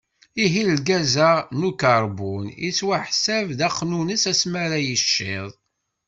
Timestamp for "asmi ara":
4.31-4.77